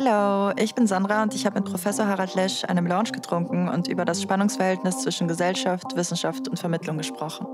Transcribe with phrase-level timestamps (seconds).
[0.00, 3.88] Hallo, ich bin Sandra und ich habe mit Professor Harald Lesch einem Lounge getrunken und
[3.88, 7.48] über das Spannungsverhältnis zwischen Gesellschaft, Wissenschaft und Vermittlung gesprochen.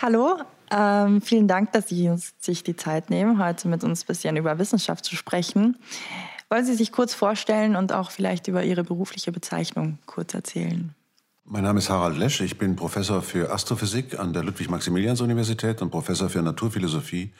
[0.00, 0.38] Hallo,
[0.70, 4.60] ähm, vielen Dank, dass Sie sich die Zeit nehmen, heute mit uns ein bisschen über
[4.60, 5.76] Wissenschaft zu sprechen.
[6.50, 10.94] Wollen Sie sich kurz vorstellen und auch vielleicht über Ihre berufliche Bezeichnung kurz erzählen?
[11.50, 12.42] Mein Name ist Harald Lesch.
[12.42, 17.32] Ich bin Professor für Astrophysik an der Ludwig-Maximilians-Universität und Professor für Naturphilosophie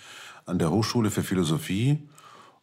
[0.47, 2.09] an der Hochschule für Philosophie.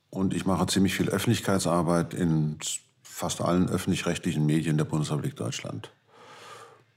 [0.09, 2.57] Und ich mache ziemlich viel Öffentlichkeitsarbeit in
[3.03, 5.91] fast allen öffentlich-rechtlichen Medien der Bundesrepublik Deutschland.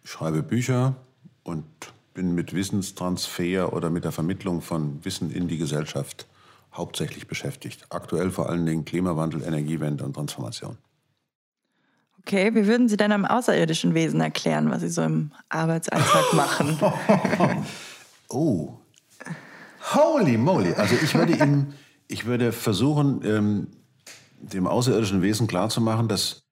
[0.03, 0.97] Ich schreibe Bücher
[1.43, 1.67] und
[2.15, 6.27] bin mit Wissenstransfer oder mit der Vermittlung von Wissen in die Gesellschaft
[6.73, 7.85] hauptsächlich beschäftigt.
[7.91, 10.79] Aktuell vor allen Dingen Klimawandel, Energiewende und Transformation.
[12.29, 16.79] Okay, wie würden Sie denn einem außerirdischen Wesen erklären, was Sie so im Arbeitsalltag machen?
[18.29, 18.75] oh,
[19.95, 20.75] holy moly!
[20.75, 21.69] Also ich würde ihm,
[22.07, 23.69] ich würde versuchen, ähm,
[24.43, 26.43] dem außerirdischen Wesen klarzumachen, dass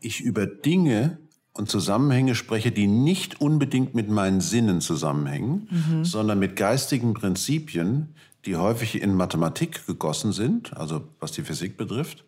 [0.00, 1.18] ich über Dinge
[1.52, 6.04] und Zusammenhänge spreche, die nicht unbedingt mit meinen Sinnen zusammenhängen, mhm.
[6.04, 12.24] sondern mit geistigen Prinzipien, die häufig in Mathematik gegossen sind, also was die Physik betrifft,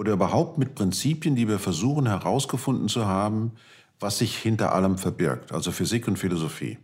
[0.00, 3.52] oder überhaupt mit Prinzipien, die wir versuchen herausgefunden zu haben,
[3.98, 6.78] was sich hinter allem verbirgt, also Physik und Philosophie.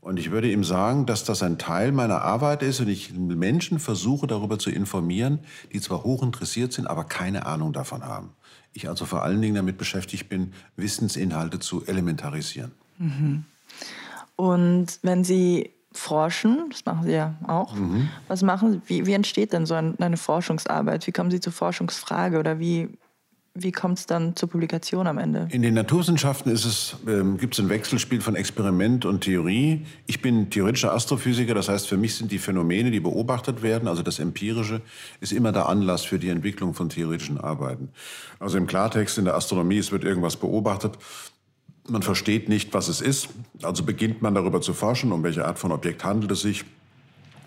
[0.00, 3.78] Und ich würde ihm sagen, dass das ein Teil meiner Arbeit ist und ich Menschen
[3.78, 5.38] versuche darüber zu informieren,
[5.72, 8.30] die zwar hoch interessiert sind, aber keine Ahnung davon haben.
[8.72, 12.72] Ich also vor allen Dingen damit beschäftigt bin, Wissensinhalte zu elementarisieren.
[12.98, 13.44] Mhm.
[14.34, 18.08] Und wenn Sie forschen, das machen Sie ja auch, mhm.
[18.28, 21.06] was machen Sie, wie, wie entsteht denn so eine Forschungsarbeit?
[21.06, 22.88] Wie kommen Sie zur Forschungsfrage oder wie,
[23.54, 25.48] wie kommt es dann zur Publikation am Ende?
[25.50, 29.84] In den Naturwissenschaften ist es, ähm, gibt es ein Wechselspiel von Experiment und Theorie.
[30.06, 34.02] Ich bin theoretischer Astrophysiker, das heißt, für mich sind die Phänomene, die beobachtet werden, also
[34.02, 34.82] das Empirische,
[35.20, 37.88] ist immer der Anlass für die Entwicklung von theoretischen Arbeiten.
[38.38, 40.96] Also im Klartext in der Astronomie, es wird irgendwas beobachtet,
[41.88, 43.28] man versteht nicht, was es ist,
[43.62, 46.64] also beginnt man darüber zu forschen, um welche Art von Objekt handelt es sich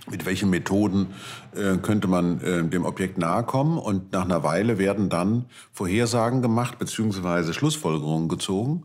[0.10, 1.14] mit welchen Methoden
[1.56, 3.78] äh, könnte man äh, dem Objekt nahe kommen.
[3.78, 7.54] Und nach einer Weile werden dann Vorhersagen gemacht bzw.
[7.54, 8.84] Schlussfolgerungen gezogen.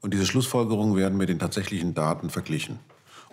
[0.00, 2.80] Und diese Schlussfolgerungen werden mit den tatsächlichen Daten verglichen.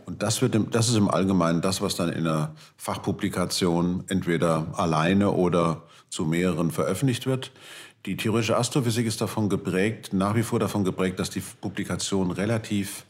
[0.05, 4.67] Und das, wird im, das ist im Allgemeinen das, was dann in einer Fachpublikation entweder
[4.73, 7.51] alleine oder zu mehreren veröffentlicht wird.
[8.05, 13.05] Die theoretische Astrophysik ist davon geprägt, nach wie vor davon geprägt, dass die Publikation relativ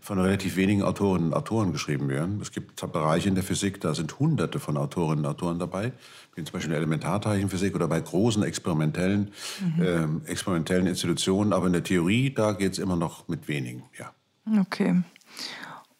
[0.00, 2.40] von relativ wenigen Autorinnen und Autoren geschrieben werden.
[2.42, 5.92] Es gibt Bereiche in der Physik, da sind hunderte von Autorinnen und Autoren dabei,
[6.34, 10.22] wie zum Beispiel in der Elementarteilchenphysik oder bei großen experimentellen, mhm.
[10.26, 11.52] äh, experimentellen Institutionen.
[11.52, 14.12] Aber in der Theorie, da geht es immer noch mit wenigen, ja.
[14.60, 15.02] Okay.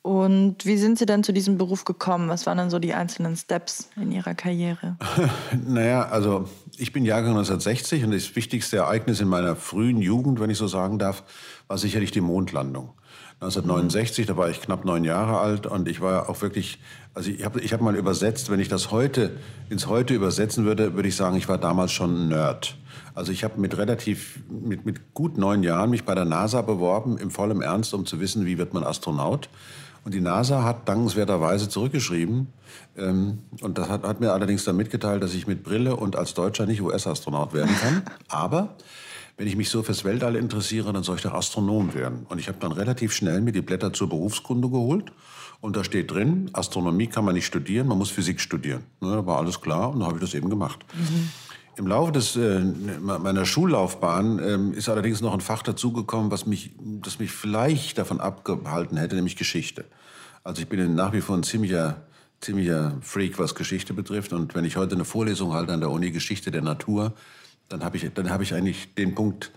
[0.02, 2.28] Und wie sind Sie denn zu diesem Beruf gekommen?
[2.28, 4.96] Was waren dann so die einzelnen Steps in Ihrer Karriere?
[5.66, 10.50] naja, also ich bin Jahrgang 1960 und das wichtigste Ereignis in meiner frühen Jugend, wenn
[10.50, 11.22] ich so sagen darf,
[11.68, 12.90] war sicherlich die Mondlandung.
[13.34, 16.80] 1969, da war ich knapp neun Jahre alt und ich war auch wirklich,
[17.14, 19.32] also ich habe ich hab mal übersetzt, wenn ich das heute
[19.68, 22.76] ins Heute übersetzen würde, würde ich sagen, ich war damals schon ein Nerd.
[23.14, 27.18] Also ich habe mit relativ, mit, mit gut neun Jahren mich bei der NASA beworben,
[27.18, 29.48] im vollen Ernst, um zu wissen, wie wird man Astronaut.
[30.04, 32.48] Und die NASA hat dankenswerterweise zurückgeschrieben.
[32.96, 36.34] Ähm, und das hat, hat mir allerdings dann mitgeteilt, dass ich mit Brille und als
[36.34, 38.02] Deutscher nicht US-Astronaut werden kann.
[38.28, 38.76] Aber
[39.36, 42.26] wenn ich mich so fürs Weltall interessiere, dann soll ich doch Astronom werden.
[42.28, 45.12] Und ich habe dann relativ schnell mir die Blätter zur Berufskunde geholt.
[45.60, 48.82] Und da steht drin, Astronomie kann man nicht studieren, man muss Physik studieren.
[49.00, 50.84] Ne, da war alles klar und dann habe ich das eben gemacht.
[50.92, 51.30] Mhm.
[51.76, 52.60] Im Laufe des, äh,
[53.00, 58.20] meiner Schullaufbahn äh, ist allerdings noch ein Fach dazugekommen, was mich, das mich vielleicht davon
[58.20, 59.86] abgehalten hätte, nämlich Geschichte.
[60.44, 62.02] Also ich bin nach wie vor ein ziemlicher,
[62.40, 64.34] ziemlicher Freak, was Geschichte betrifft.
[64.34, 67.14] Und wenn ich heute eine Vorlesung halte an der Uni Geschichte der Natur,
[67.70, 69.50] dann habe ich, dann hab ich eigentlich den Punkt,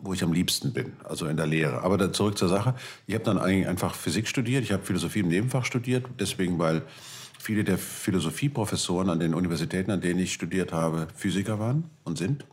[0.00, 1.82] wo ich am liebsten bin, also in der Lehre.
[1.82, 2.74] Aber dann zurück zur Sache.
[3.06, 4.64] Ich habe dann eigentlich einfach Physik studiert.
[4.64, 6.82] Ich habe Philosophie im Nebenfach studiert, deswegen, weil
[7.44, 12.46] viele der Philosophieprofessoren an den Universitäten, an denen ich studiert habe, Physiker waren und sind.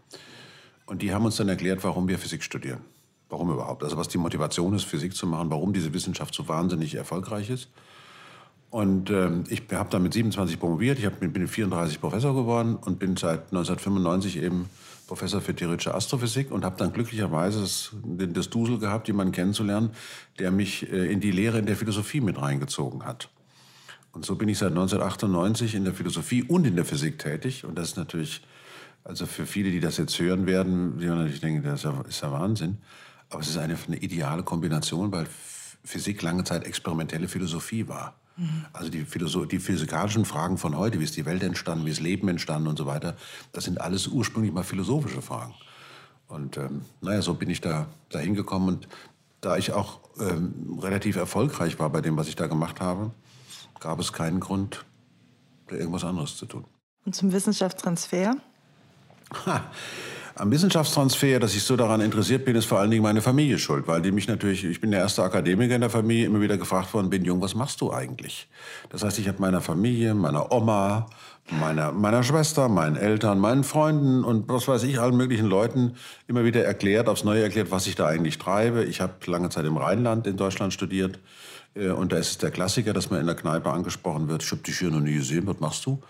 [0.86, 2.82] Und die haben uns dann erklärt, warum wir Physik studieren.
[3.30, 3.84] Warum überhaupt?
[3.84, 7.70] Also was die Motivation ist, Physik zu machen, warum diese Wissenschaft so wahnsinnig erfolgreich ist.
[8.70, 13.00] Und ähm, ich habe dann mit 27 promoviert, ich hab, bin 34 Professor geworden und
[13.00, 14.70] bin seit 1995 eben
[15.08, 19.92] Professor für theoretische Astrophysik und habe dann glücklicherweise das, das Dusel gehabt, jemanden kennenzulernen,
[20.40, 23.30] der mich äh, in die Lehre in der Philosophie mit reingezogen hat.
[24.12, 27.64] Und so bin ich seit 1998 in der Philosophie und in der Physik tätig.
[27.66, 28.42] Und das ist natürlich,
[29.04, 32.78] also für viele, die das jetzt hören werden, die natürlich denken, das ist ja Wahnsinn.
[33.30, 35.28] Aber es ist eine, eine ideale Kombination, weil
[35.84, 38.16] Physik lange Zeit experimentelle Philosophie war.
[38.74, 42.00] Also die, Philosoph die physikalischen Fragen von heute, wie ist die Welt entstanden, wie ist
[42.00, 43.16] Leben entstanden und so weiter,
[43.52, 45.54] das sind alles ursprünglich mal philosophische Fragen.
[46.28, 48.70] Und ähm, naja, so bin ich da, da hingekommen.
[48.70, 48.88] Und
[49.42, 53.12] da ich auch ähm, relativ erfolgreich war bei dem, was ich da gemacht habe,
[53.82, 54.86] gab es keinen Grund,
[55.68, 56.64] da irgendwas anderes zu tun.
[57.06, 58.36] Und zum Wissenschaftstransfer?
[59.46, 59.64] Ha.
[60.36, 63.88] Am Wissenschaftstransfer, dass ich so daran interessiert bin, ist vor allen Dingen meine Familie schuld,
[63.88, 66.94] weil die mich natürlich, ich bin der erste Akademiker in der Familie, immer wieder gefragt
[66.94, 68.48] worden bin, Jung, was machst du eigentlich?
[68.90, 71.08] Das heißt, ich habe meiner Familie, meiner Oma,
[71.60, 75.96] meiner, meiner Schwester, meinen Eltern, meinen Freunden und was weiß ich, allen möglichen Leuten
[76.28, 78.86] immer wieder erklärt, aufs Neue erklärt, was ich da eigentlich treibe.
[78.86, 81.20] Ich habe lange Zeit im Rheinland in Deutschland studiert.
[81.76, 84.52] Äh, und da ist es der Klassiker, dass man in der Kneipe angesprochen wird, ich
[84.52, 86.02] habe dich hier noch nie gesehen, was machst du?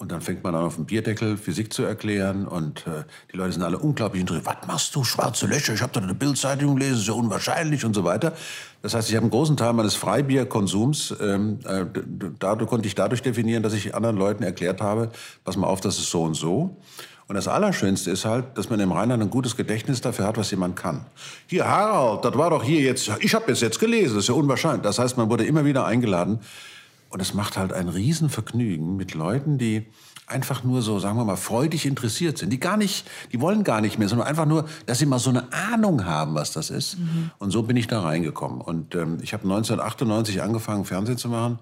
[0.00, 2.46] Und dann fängt man an, auf dem Bierdeckel Physik zu erklären.
[2.46, 3.02] Und äh,
[3.32, 4.46] die Leute sind alle unglaublich interessiert.
[4.46, 5.74] Was machst du, schwarze Löcher?
[5.74, 8.32] Ich habe da eine Bildzeitung gelesen, ja unwahrscheinlich und so weiter.
[8.80, 11.84] Das heißt, ich habe einen großen Teil meines Freibierkonsums, ähm, äh,
[12.38, 15.10] dadurch konnte ich dadurch definieren, dass ich anderen Leuten erklärt habe,
[15.42, 16.76] pass mal auf, das ist so und so.
[17.28, 20.50] Und das Allerschönste ist halt, dass man im Rheinland ein gutes Gedächtnis dafür hat, was
[20.50, 21.04] jemand kann.
[21.46, 24.34] Hier, Harald, das war doch hier jetzt, ich habe es jetzt gelesen, das ist ja
[24.34, 24.82] unwahrscheinlich.
[24.82, 26.40] Das heißt, man wurde immer wieder eingeladen,
[27.10, 29.86] und es macht halt ein Riesenvergnügen mit Leuten, die
[30.26, 32.50] einfach nur so, sagen wir mal, freudig interessiert sind.
[32.50, 35.30] Die gar nicht, die wollen gar nicht mehr, sondern einfach nur, dass sie mal so
[35.30, 36.98] eine Ahnung haben, was das ist.
[36.98, 37.30] Mhm.
[37.38, 38.60] Und so bin ich da reingekommen.
[38.60, 41.60] Und ähm, ich habe 1998 angefangen, Fernsehen zu machen.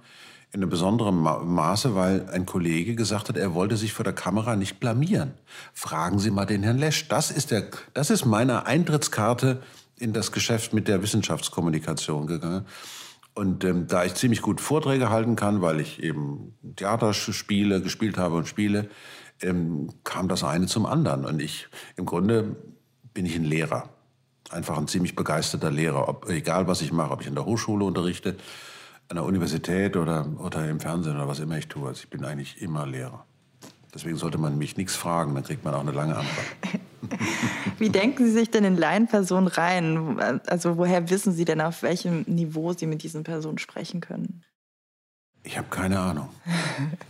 [0.52, 4.14] In einem besonderen Ma Maße, weil ein Kollege gesagt hat, er wollte sich vor der
[4.14, 5.34] Kamera nicht blamieren.
[5.72, 7.08] Fragen Sie mal den Herrn Lesch.
[7.08, 9.62] Das ist, der, das ist meine Eintrittskarte
[9.98, 12.66] in das Geschäft mit der Wissenschaftskommunikation gegangen.
[13.34, 18.16] Und ähm, da ich ziemlich gut Vorträge halten kann, weil ich eben Theater spiele, gespielt
[18.16, 18.88] habe und spiele,
[19.42, 21.26] ähm, kam das eine zum anderen.
[21.26, 22.56] Und ich, im Grunde
[23.12, 23.90] bin ich ein Lehrer.
[24.50, 26.08] Einfach ein ziemlich begeisterter Lehrer.
[26.08, 28.36] Ob, egal, was ich mache, ob ich in der Hochschule unterrichte,
[29.08, 31.88] an der Universität oder, oder im Fernsehen oder was immer ich tue.
[31.88, 33.24] Also ich bin eigentlich immer Lehrer.
[33.94, 36.46] Deswegen sollte man mich nichts fragen, dann kriegt man auch eine lange Antwort.
[37.78, 40.40] Wie denken Sie sich denn in Laienpersonen rein?
[40.46, 44.42] Also woher wissen Sie denn, auf welchem Niveau Sie mit diesen Personen sprechen können?
[45.44, 46.28] Ich habe keine Ahnung.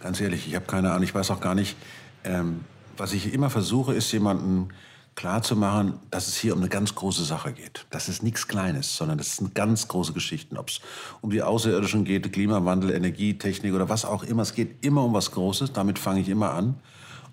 [0.01, 1.03] Ganz ehrlich, ich habe keine Ahnung.
[1.03, 1.77] Ich weiß auch gar nicht.
[2.23, 2.61] Ähm,
[2.97, 4.69] was ich immer versuche, ist jemanden
[5.17, 7.87] klarzumachen, dass es hier um eine ganz große Sache geht.
[7.91, 10.57] Das ist nichts Kleines, sondern das sind ganz große Geschichten.
[10.57, 10.81] Ob es
[11.21, 14.43] um die Außerirdischen geht, Klimawandel, Energietechnik oder was auch immer.
[14.43, 15.73] Es geht immer um was Großes.
[15.73, 16.77] Damit fange ich immer an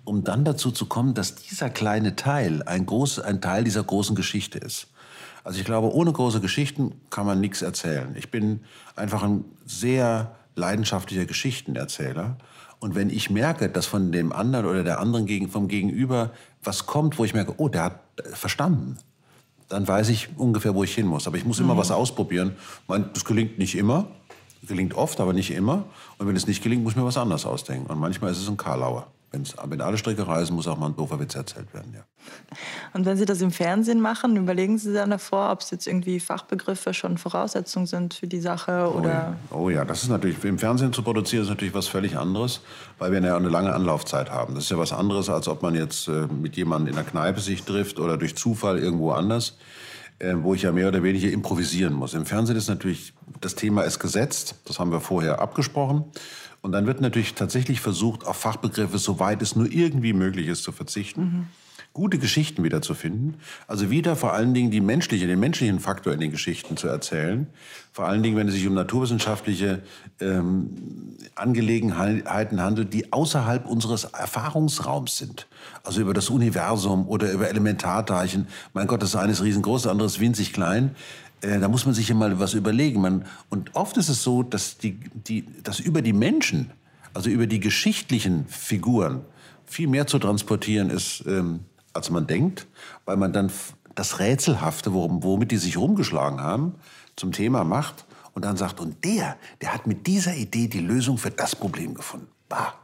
[0.04, 4.14] um dann dazu zu kommen, dass dieser kleine Teil ein, groß, ein Teil dieser großen
[4.14, 4.88] Geschichte ist.
[5.42, 8.14] Also ich glaube, ohne große Geschichten kann man nichts erzählen.
[8.16, 8.60] Ich bin
[8.96, 12.36] einfach ein sehr leidenschaftlicher Geschichtenerzähler.
[12.80, 16.32] Und wenn ich merke, dass von dem anderen oder der anderen vom Gegenüber
[16.64, 18.00] was kommt, wo ich merke, oh, der hat
[18.32, 18.98] verstanden,
[19.68, 21.26] dann weiß ich ungefähr, wo ich hin muss.
[21.26, 21.78] Aber ich muss immer mhm.
[21.78, 22.56] was ausprobieren.
[22.88, 24.06] Das gelingt nicht immer,
[24.66, 25.84] gelingt oft, aber nicht immer.
[26.18, 27.90] Und wenn es nicht gelingt, muss ich mir was anderes ausdenken.
[27.90, 29.06] Und manchmal ist es ein Karlauer.
[29.34, 32.04] Wenn's, wenn alle Stricke reisen, muss auch mal ein doofer Witz erzählt werden, ja.
[32.92, 36.20] Und wenn Sie das im Fernsehen machen, überlegen Sie dann davor, ob es jetzt irgendwie
[36.20, 39.10] Fachbegriffe schon Voraussetzungen sind für die Sache oh, oder?
[39.10, 39.36] Ja.
[39.50, 42.60] Oh ja, das ist natürlich, im Fernsehen zu produzieren ist natürlich was völlig anderes,
[42.98, 44.54] weil wir ja eine lange Anlaufzeit haben.
[44.54, 47.40] Das ist ja was anderes, als ob man jetzt äh, mit jemandem in der Kneipe
[47.40, 49.56] sich trifft oder durch Zufall irgendwo anders.
[50.20, 52.14] Äh, wo ich ja mehr oder weniger improvisieren muss.
[52.14, 56.04] Im Fernsehen ist natürlich, das Thema ist gesetzt, das haben wir vorher abgesprochen.
[56.64, 60.72] Und dann wird natürlich tatsächlich versucht, auf Fachbegriffe, soweit es nur irgendwie möglich ist, zu
[60.72, 61.20] verzichten.
[61.20, 61.46] Mhm.
[61.94, 63.36] Gute Geschichten wiederzufinden.
[63.68, 67.46] Also wieder vor allen Dingen die menschliche, den menschlichen Faktor in den Geschichten zu erzählen.
[67.92, 69.80] Vor allen Dingen, wenn es sich um naturwissenschaftliche
[70.20, 70.70] ähm,
[71.36, 75.46] Angelegenheiten handelt, die außerhalb unseres Erfahrungsraums sind.
[75.84, 78.48] Also über das Universum oder über Elementarteilchen.
[78.72, 80.96] Mein Gott, das eine ist riesengroß, das andere ist winzig klein.
[81.42, 83.02] Äh, da muss man sich immer was überlegen.
[83.02, 84.98] Man, und oft ist es so, dass, die,
[85.28, 86.72] die, dass über die Menschen,
[87.12, 89.20] also über die geschichtlichen Figuren,
[89.64, 91.60] viel mehr zu transportieren ist, ähm,
[91.94, 92.66] als man denkt,
[93.04, 93.50] weil man dann
[93.94, 96.74] das Rätselhafte, womit die sich rumgeschlagen haben,
[97.16, 101.16] zum Thema macht und dann sagt, und der, der hat mit dieser Idee die Lösung
[101.16, 102.28] für das Problem gefunden.
[102.48, 102.74] Bah.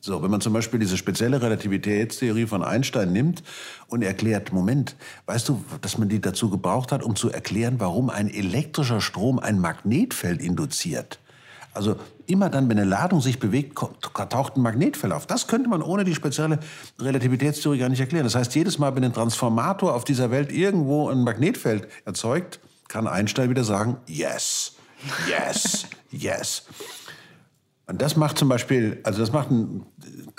[0.00, 3.42] So, wenn man zum Beispiel diese spezielle Relativitätstheorie von Einstein nimmt
[3.88, 4.94] und erklärt, Moment,
[5.26, 9.40] weißt du, dass man die dazu gebraucht hat, um zu erklären, warum ein elektrischer Strom
[9.40, 11.18] ein Magnetfeld induziert.
[11.76, 15.26] Also immer dann, wenn eine Ladung sich bewegt, taucht ein Magnetfeld auf.
[15.26, 16.58] Das könnte man ohne die spezielle
[16.98, 18.24] Relativitätstheorie gar nicht erklären.
[18.24, 23.06] Das heißt, jedes Mal, wenn ein Transformator auf dieser Welt irgendwo ein Magnetfeld erzeugt, kann
[23.06, 24.76] Einstein wieder sagen, yes,
[25.28, 26.66] yes, yes.
[27.86, 29.86] Und das macht zum Beispiel, also das macht, ein,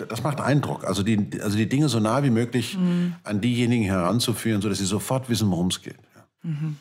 [0.10, 0.86] das macht Eindruck.
[0.86, 3.16] Also die, also die Dinge so nah wie möglich mhm.
[3.24, 5.98] an diejenigen heranzuführen, sodass sie sofort wissen, worum es geht.
[6.44, 6.78] Mhm.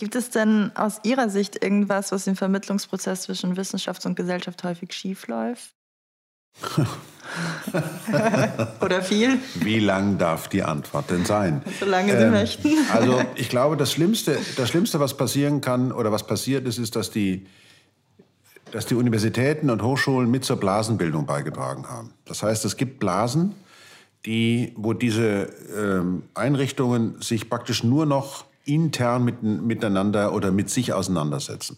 [0.00, 4.94] Gibt es denn aus Ihrer Sicht irgendwas, was im Vermittlungsprozess zwischen Wissenschaft und Gesellschaft häufig
[4.94, 5.74] schiefläuft?
[8.80, 9.38] Oder viel?
[9.56, 11.62] Wie lang darf die Antwort denn sein?
[11.78, 12.70] Solange Sie ähm, möchten.
[12.90, 16.96] also ich glaube, das Schlimmste, das Schlimmste, was passieren kann oder was passiert ist, ist,
[16.96, 17.46] dass die,
[18.72, 22.14] dass die Universitäten und Hochschulen mit zur Blasenbildung beigetragen haben.
[22.24, 23.54] Das heißt, es gibt Blasen,
[24.24, 30.92] die, wo diese ähm, Einrichtungen sich praktisch nur noch intern mit, miteinander oder mit sich
[30.92, 31.76] auseinandersetzen.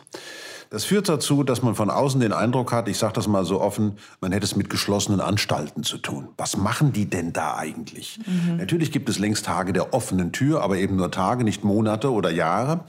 [0.72, 3.60] Das führt dazu, dass man von außen den Eindruck hat, ich sage das mal so
[3.60, 6.28] offen, man hätte es mit geschlossenen Anstalten zu tun.
[6.38, 8.18] Was machen die denn da eigentlich?
[8.24, 8.56] Mhm.
[8.56, 12.30] Natürlich gibt es längst Tage der offenen Tür, aber eben nur Tage, nicht Monate oder
[12.30, 12.84] Jahre.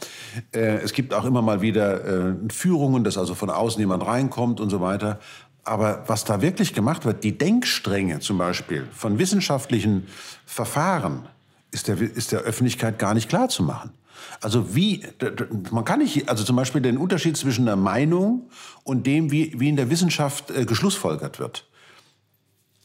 [0.54, 4.62] Äh, es gibt auch immer mal wieder äh, Führungen, dass also von außen jemand reinkommt
[4.62, 5.20] und so weiter.
[5.66, 10.08] Aber was da wirklich gemacht wird, die Denkstränge zum Beispiel von wissenschaftlichen
[10.46, 11.28] Verfahren,
[11.74, 13.92] ist der, ist der Öffentlichkeit gar nicht klar zu machen.
[14.42, 15.04] Also wie,
[15.72, 18.50] man kann nicht, also zum Beispiel den Unterschied zwischen der Meinung
[18.84, 21.68] und dem, wie, wie in der Wissenschaft äh, geschlussfolgert wird.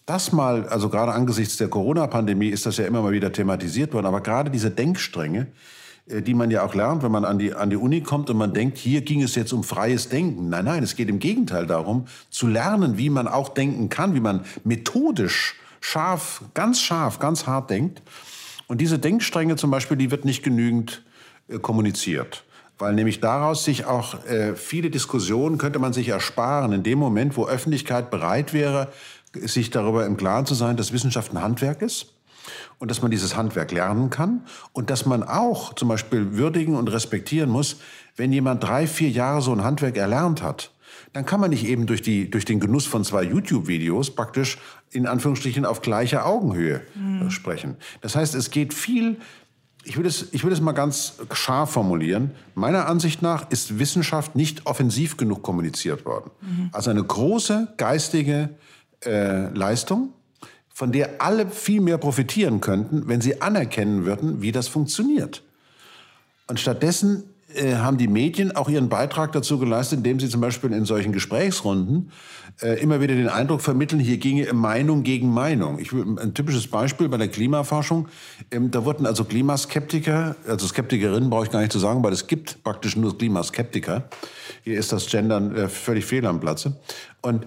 [0.06, 4.06] Das mal, also gerade angesichts der Corona-Pandemie ist das ja immer mal wieder thematisiert worden,
[4.06, 5.48] aber gerade diese Denkstränge,
[6.06, 8.36] äh, die man ja auch lernt, wenn man an die, an die Uni kommt und
[8.36, 10.48] man denkt, hier ging es jetzt um freies Denken.
[10.48, 14.20] Nein, nein, es geht im Gegenteil darum, zu lernen, wie man auch denken kann, wie
[14.20, 18.02] man methodisch scharf, ganz scharf, ganz hart denkt.
[18.68, 21.02] Und diese Denkstränge zum Beispiel, die wird nicht genügend
[21.48, 22.44] äh, kommuniziert.
[22.78, 27.36] Weil nämlich daraus sich auch äh, viele Diskussionen könnte man sich ersparen in dem Moment,
[27.36, 28.92] wo Öffentlichkeit bereit wäre,
[29.34, 32.14] sich darüber im Klaren zu sein, dass Wissenschaft ein Handwerk ist
[32.78, 36.88] und dass man dieses Handwerk lernen kann und dass man auch zum Beispiel würdigen und
[36.88, 37.76] respektieren muss,
[38.16, 40.72] wenn jemand drei, vier Jahre so ein Handwerk erlernt hat,
[41.12, 44.58] dann kann man nicht eben durch, die, durch den Genuss von zwei YouTube-Videos praktisch
[44.90, 47.30] in Anführungsstrichen auf gleicher Augenhöhe mhm.
[47.30, 47.76] sprechen.
[48.00, 49.18] Das heißt, es geht viel
[49.88, 52.32] ich will, es, ich will es mal ganz scharf formulieren.
[52.54, 56.30] Meiner Ansicht nach ist Wissenschaft nicht offensiv genug kommuniziert worden.
[56.40, 56.68] Mhm.
[56.72, 58.50] Also eine große geistige
[59.04, 60.10] äh, Leistung,
[60.68, 65.42] von der alle viel mehr profitieren könnten, wenn sie anerkennen würden, wie das funktioniert.
[66.48, 67.24] Und stattdessen
[67.54, 71.12] äh, haben die Medien auch ihren Beitrag dazu geleistet, indem sie zum Beispiel in solchen
[71.12, 72.10] Gesprächsrunden
[72.60, 75.78] äh, immer wieder den Eindruck vermitteln, hier ginge Meinung gegen Meinung.
[75.78, 78.08] Ich, ein typisches Beispiel bei der Klimaforschung,
[78.50, 82.26] ähm, da wurden also Klimaskeptiker, also Skeptikerinnen brauche ich gar nicht zu sagen, weil es
[82.26, 84.08] gibt praktisch nur Klimaskeptiker.
[84.64, 86.76] Hier ist das Gendern äh, völlig fehl am Platze.
[87.22, 87.46] Und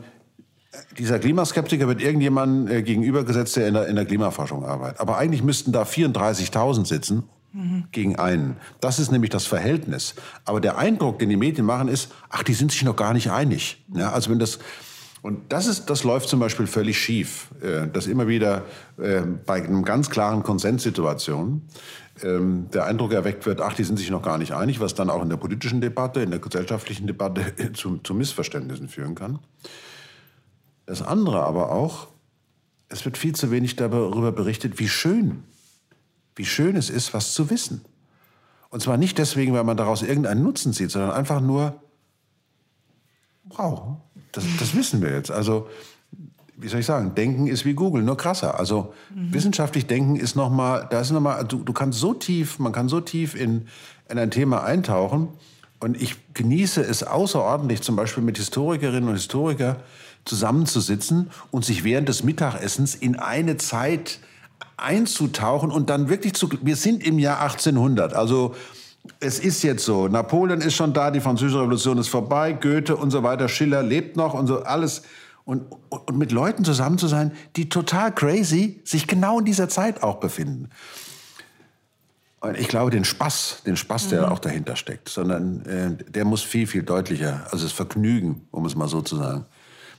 [0.97, 4.99] dieser Klimaskeptiker wird irgendjemandem äh, gegenübergesetzt, der in der, in der Klimaforschung arbeitet.
[4.99, 7.23] Aber eigentlich müssten da 34.000 sitzen
[7.91, 8.55] gegen einen.
[8.79, 10.15] Das ist nämlich das Verhältnis.
[10.45, 13.29] Aber der Eindruck, den die Medien machen, ist, ach, die sind sich noch gar nicht
[13.29, 13.83] einig.
[13.93, 14.59] Ja, also wenn das
[15.23, 18.65] und das, ist, das läuft zum Beispiel völlig schief, äh, dass immer wieder
[18.97, 21.61] äh, bei einem ganz klaren Konsenssituation
[22.23, 25.11] ähm, der Eindruck erweckt wird, ach, die sind sich noch gar nicht einig, was dann
[25.11, 29.37] auch in der politischen Debatte, in der gesellschaftlichen Debatte zu, zu Missverständnissen führen kann.
[30.87, 32.07] Das andere aber auch,
[32.89, 35.43] es wird viel zu wenig darüber berichtet, wie schön
[36.35, 37.81] wie schön es ist, was zu wissen.
[38.69, 41.81] Und zwar nicht deswegen, weil man daraus irgendeinen Nutzen zieht, sondern einfach nur,
[43.45, 43.97] wow,
[44.31, 45.29] das, das wissen wir jetzt.
[45.29, 45.67] Also,
[46.55, 48.59] wie soll ich sagen, Denken ist wie Google, nur krasser.
[48.59, 49.33] Also mhm.
[49.33, 53.01] wissenschaftlich Denken ist nochmal, da ist nochmal, du, du kannst so tief, man kann so
[53.01, 53.67] tief in,
[54.09, 55.29] in ein Thema eintauchen.
[55.79, 59.77] Und ich genieße es außerordentlich, zum Beispiel mit Historikerinnen und Historikern
[60.25, 64.19] zusammenzusitzen und sich während des Mittagessens in eine Zeit
[64.77, 66.49] einzutauchen und dann wirklich zu.
[66.61, 68.55] Wir sind im Jahr 1800, also
[69.19, 70.07] es ist jetzt so.
[70.07, 74.15] Napoleon ist schon da, die Französische Revolution ist vorbei, Goethe und so weiter, Schiller lebt
[74.17, 75.03] noch und so alles.
[75.43, 80.03] Und, und mit Leuten zusammen zu sein, die total crazy sich genau in dieser Zeit
[80.03, 80.69] auch befinden.
[82.41, 84.31] Und ich glaube, den Spaß, den Spaß, der mhm.
[84.31, 88.75] auch dahinter steckt, sondern äh, der muss viel, viel deutlicher, also das Vergnügen, um es
[88.75, 89.45] mal so zu sagen,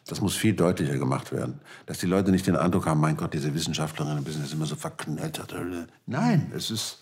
[0.06, 1.60] das muss viel deutlicher gemacht werden.
[1.86, 4.76] Dass die Leute nicht den Eindruck haben, mein Gott, diese Wissenschaftlerinnen sind jetzt immer so
[4.76, 5.54] verknöttert.
[6.06, 6.98] Nein, es ist...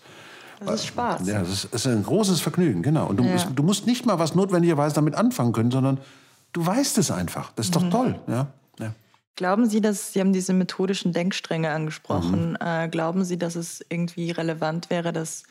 [0.63, 1.27] Das ist Spaß.
[1.27, 3.07] Ja, es ist, es ist ein großes Vergnügen, genau.
[3.07, 3.35] Und du, ja.
[3.43, 5.97] du, musst nicht mal was notwendigerweise damit anfangen können, sondern
[6.53, 7.51] du weißt es einfach.
[7.53, 7.89] Das ist mhm.
[7.89, 8.19] doch toll.
[8.27, 8.47] Ja?
[8.77, 8.93] ja?
[9.35, 12.51] Glauben Sie, dass Sie haben diese methodischen Denkstränge angesprochen?
[12.51, 12.57] Mhm.
[12.59, 15.45] Äh, glauben Sie, dass es irgendwie relevant wäre, dass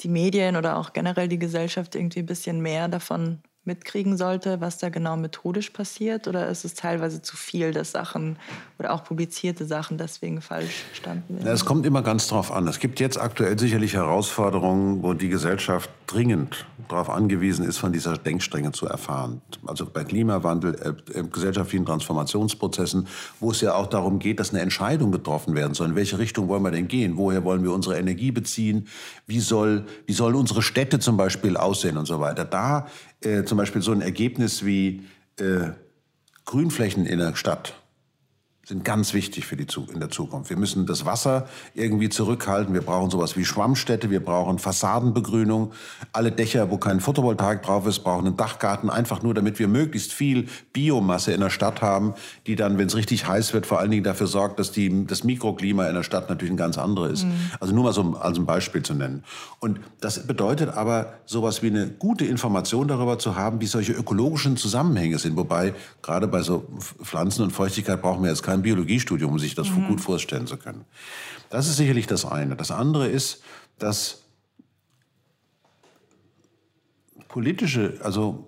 [0.00, 4.78] die Medien oder auch generell die Gesellschaft irgendwie ein bisschen mehr davon mitkriegen sollte, was
[4.78, 6.26] da genau methodisch passiert?
[6.26, 8.36] Oder ist es teilweise zu viel, dass Sachen
[8.78, 11.48] oder auch publizierte Sachen deswegen falsch standen werden?
[11.48, 12.66] Es kommt immer ganz drauf an.
[12.66, 18.16] Es gibt jetzt aktuell sicherlich Herausforderungen, wo die Gesellschaft dringend darauf angewiesen ist, von dieser
[18.16, 19.42] Denkstrenge zu erfahren.
[19.66, 20.74] Also bei Klimawandel,
[21.14, 23.06] äh, äh, gesellschaftlichen Transformationsprozessen,
[23.40, 25.88] wo es ja auch darum geht, dass eine Entscheidung getroffen werden soll.
[25.88, 27.16] In welche Richtung wollen wir denn gehen?
[27.16, 28.88] Woher wollen wir unsere Energie beziehen?
[29.26, 32.44] Wie, soll, wie sollen unsere Städte zum Beispiel aussehen und so weiter?
[32.44, 32.86] Da
[33.22, 35.04] äh, zum Beispiel so ein Ergebnis wie
[35.38, 35.70] äh,
[36.44, 37.74] Grünflächen in der Stadt
[38.68, 40.50] sind ganz wichtig für die in der Zukunft.
[40.50, 42.74] Wir müssen das Wasser irgendwie zurückhalten.
[42.74, 44.10] Wir brauchen sowas wie Schwammstätte.
[44.10, 45.72] Wir brauchen Fassadenbegrünung.
[46.12, 48.90] Alle Dächer, wo kein Photovoltaik drauf ist, brauchen einen Dachgarten.
[48.90, 52.12] Einfach nur, damit wir möglichst viel Biomasse in der Stadt haben,
[52.46, 55.24] die dann, wenn es richtig heiß wird, vor allen Dingen dafür sorgt, dass die, das
[55.24, 57.24] Mikroklima in der Stadt natürlich ein ganz anderes ist.
[57.24, 57.32] Mhm.
[57.60, 59.24] Also nur mal so als ein Beispiel zu nennen.
[59.60, 64.58] Und das bedeutet aber, sowas wie eine gute Information darüber zu haben, wie solche ökologischen
[64.58, 65.36] Zusammenhänge sind.
[65.36, 65.72] Wobei,
[66.02, 66.66] gerade bei so
[67.02, 69.88] Pflanzen und Feuchtigkeit brauchen wir jetzt kein ein Biologiestudium, um sich das mhm.
[69.88, 70.84] gut vorstellen zu können.
[71.50, 72.56] Das ist sicherlich das eine.
[72.56, 73.42] Das andere ist,
[73.78, 74.24] dass
[77.28, 78.47] politische, also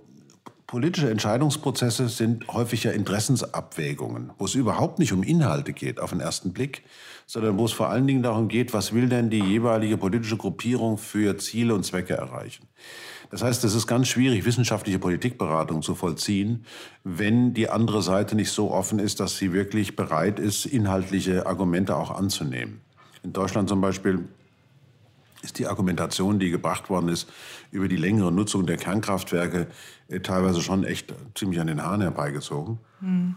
[0.70, 6.20] politische Entscheidungsprozesse sind häufig ja Interessensabwägungen, wo es überhaupt nicht um Inhalte geht auf den
[6.20, 6.84] ersten Blick,
[7.26, 10.96] sondern wo es vor allen Dingen darum geht, was will denn die jeweilige politische Gruppierung
[10.96, 12.68] für Ziele und Zwecke erreichen.
[13.32, 16.64] Das heißt, es ist ganz schwierig, wissenschaftliche Politikberatung zu vollziehen,
[17.02, 21.96] wenn die andere Seite nicht so offen ist, dass sie wirklich bereit ist, inhaltliche Argumente
[21.96, 22.80] auch anzunehmen.
[23.24, 24.20] In Deutschland zum Beispiel
[25.42, 27.28] ist die Argumentation, die gebracht worden ist,
[27.70, 29.68] über die längere Nutzung der Kernkraftwerke
[30.08, 32.78] äh, teilweise schon echt ziemlich an den Haaren herbeigezogen.
[33.00, 33.36] Mhm.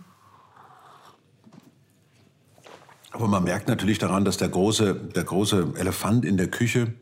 [3.11, 6.93] Aber man merkt natürlich daran, dass der große, der große Elefant in der Küche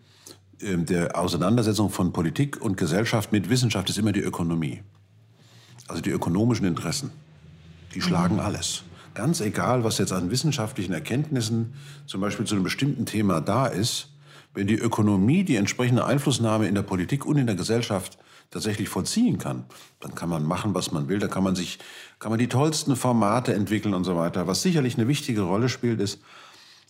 [0.61, 4.81] ähm, der Auseinandersetzung von Politik und Gesellschaft mit Wissenschaft ist immer die Ökonomie.
[5.88, 7.11] Also die ökonomischen Interessen.
[7.95, 8.41] Die schlagen mhm.
[8.41, 8.83] alles.
[9.13, 11.73] Ganz egal, was jetzt an wissenschaftlichen Erkenntnissen
[12.05, 14.11] zum Beispiel zu einem bestimmten Thema da ist,
[14.53, 18.17] wenn die Ökonomie die entsprechende Einflussnahme in der Politik und in der Gesellschaft
[18.50, 19.65] tatsächlich vollziehen kann,
[20.01, 21.20] dann kann man machen, was man will.
[21.20, 21.79] Da kann man sich,
[22.20, 24.46] kann man die tollsten Formate entwickeln und so weiter.
[24.48, 26.20] Was sicherlich eine wichtige Rolle spielt, ist,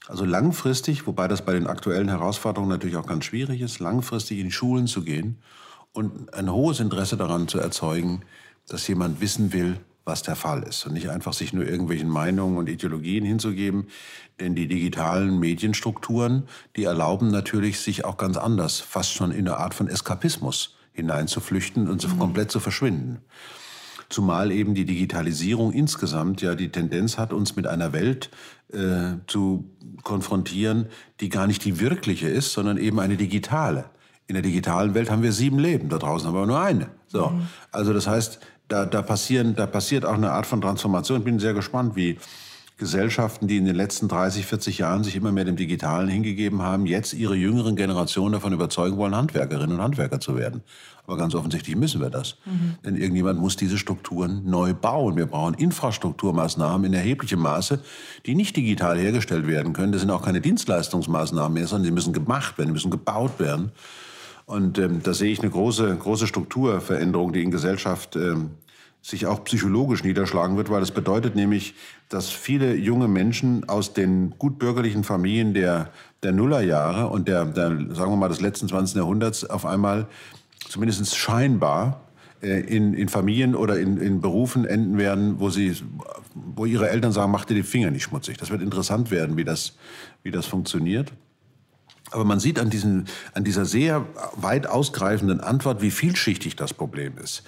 [0.08, 4.50] also langfristig, wobei das bei den aktuellen Herausforderungen natürlich auch ganz schwierig ist, langfristig in
[4.50, 5.38] Schulen zu gehen
[5.94, 8.24] und ein hohes Interesse daran zu erzeugen,
[8.68, 12.58] dass jemand wissen will, was der Fall ist und nicht einfach sich nur irgendwelchen Meinungen
[12.58, 13.88] und Ideologien hinzugeben,
[14.40, 19.58] denn die digitalen Medienstrukturen, die erlauben natürlich, sich auch ganz anders, fast schon in eine
[19.58, 22.20] Art von Eskapismus hineinzuflüchten und mhm.
[22.20, 23.20] komplett zu verschwinden.
[24.10, 28.30] Zumal eben die Digitalisierung insgesamt ja die Tendenz hat, uns mit einer Welt
[28.74, 29.70] äh, zu
[30.04, 30.88] konfrontieren,
[31.22, 33.86] die gar nicht die wirkliche ist, sondern eben eine digitale.
[34.28, 36.90] In der digitalen Welt haben wir sieben Leben, da draußen haben wir nur eine.
[37.08, 37.48] So, mhm.
[37.72, 41.20] also das heißt, da, da, passieren, da passiert auch eine Art von Transformation.
[41.20, 42.18] Ich bin sehr gespannt, wie
[42.82, 46.88] Gesellschaften, die in den letzten 30, 40 Jahren sich immer mehr dem Digitalen hingegeben haben,
[46.88, 50.64] jetzt ihre jüngeren Generationen davon überzeugen wollen, Handwerkerinnen und Handwerker zu werden.
[51.06, 52.38] Aber ganz offensichtlich müssen wir das.
[52.44, 52.78] Mhm.
[52.84, 55.16] Denn irgendjemand muss diese Strukturen neu bauen.
[55.16, 57.82] Wir brauchen Infrastrukturmaßnahmen in erheblichem Maße,
[58.26, 59.92] die nicht digital hergestellt werden können.
[59.92, 63.72] Das sind auch keine Dienstleistungsmaßnahmen mehr, sondern sie müssen gemacht werden, sie müssen gebaut werden.
[64.46, 68.52] Und ähm, da sehe ich eine große, große Strukturveränderung, die in Gesellschaft ähm,
[69.02, 71.74] sich auch psychologisch niederschlagen wird, weil das bedeutet nämlich,
[72.10, 75.90] dass viele junge Menschen aus den gutbürgerlichen Familien der,
[76.22, 78.98] der Nullerjahre und der, der, sagen wir mal, des letzten 20.
[78.98, 80.08] Jahrhunderts auf einmal
[80.70, 82.02] zumindest scheinbar
[82.42, 85.76] äh, in, in Familien oder in, in Berufen enden werden, wo, sie,
[86.36, 88.38] wo ihre Eltern sagen, mach dir die Finger nicht schmutzig.
[88.38, 89.78] Das wird interessant werden, wie das,
[90.22, 91.12] wie das funktioniert.
[92.12, 97.18] Aber man sieht an, diesen, an dieser sehr weit ausgreifenden Antwort, wie vielschichtig das Problem
[97.18, 97.44] ist.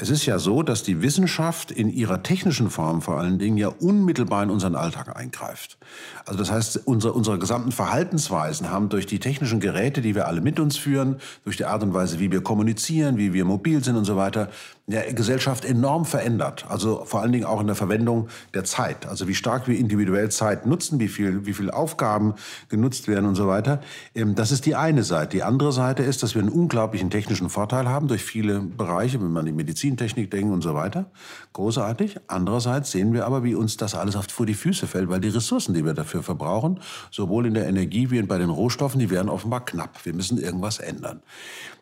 [0.00, 3.66] Es ist ja so, dass die Wissenschaft in ihrer technischen Form vor allen Dingen ja
[3.66, 5.76] unmittelbar in unseren Alltag eingreift.
[6.24, 10.40] Also das heißt, unsere, unsere gesamten Verhaltensweisen haben durch die technischen Geräte, die wir alle
[10.40, 13.96] mit uns führen, durch die Art und Weise, wie wir kommunizieren, wie wir mobil sind
[13.96, 14.50] und so weiter,
[14.92, 16.66] der Gesellschaft enorm verändert.
[16.68, 19.06] Also vor allen Dingen auch in der Verwendung der Zeit.
[19.06, 22.34] Also wie stark wir individuell Zeit nutzen, wie viel, wie viel Aufgaben
[22.68, 23.80] genutzt werden und so weiter.
[24.14, 25.36] Ähm, das ist die eine Seite.
[25.36, 29.32] Die andere Seite ist, dass wir einen unglaublichen technischen Vorteil haben durch viele Bereiche, wenn
[29.32, 31.10] man die Medizin Medizintechnik denken und so weiter.
[31.52, 32.18] Großartig.
[32.26, 35.28] Andererseits sehen wir aber, wie uns das alles oft vor die Füße fällt, weil die
[35.28, 39.28] Ressourcen, die wir dafür verbrauchen, sowohl in der Energie wie bei den Rohstoffen, die werden
[39.28, 40.04] offenbar knapp.
[40.04, 41.22] Wir müssen irgendwas ändern.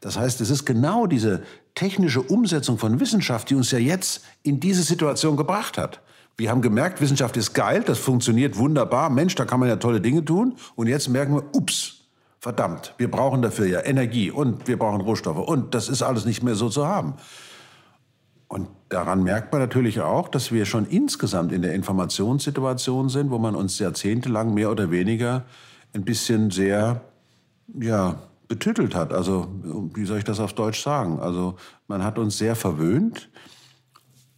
[0.01, 1.43] Das heißt, es ist genau diese
[1.77, 6.01] technische Umsetzung von Wissenschaft, die uns ja jetzt in diese Situation gebracht hat.
[6.37, 9.09] Wir haben gemerkt, Wissenschaft ist geil, das funktioniert wunderbar.
[9.11, 10.57] Mensch, da kann man ja tolle Dinge tun.
[10.75, 12.09] Und jetzt merken wir, ups,
[12.41, 16.43] verdammt, wir brauchen dafür ja Energie und wir brauchen Rohstoffe und das ist alles nicht
[16.43, 17.15] mehr so zu haben.
[18.49, 23.39] Und daran merkt man natürlich auch, dass wir schon insgesamt in der Informationssituation sind, wo
[23.39, 25.45] man uns jahrzehntelang mehr oder weniger
[25.95, 27.01] ein bisschen sehr,
[27.81, 28.17] ja,
[28.49, 29.13] betüttelt hat.
[29.13, 29.49] Also,
[29.95, 31.21] wie soll ich das auf Deutsch sagen?
[31.21, 31.57] Also,
[31.89, 33.31] man hat uns sehr verwöhnt